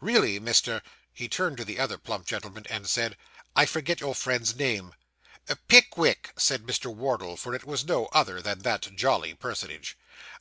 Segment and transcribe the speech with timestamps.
[0.00, 0.82] Really, Mr.'
[1.20, 3.16] He turned to the other plump gentleman, and said,
[3.56, 4.94] 'I forget your friend's name.'
[5.66, 6.94] 'Pickwick,' said Mr.
[6.94, 9.96] Wardle, for it was no other than that jolly personage.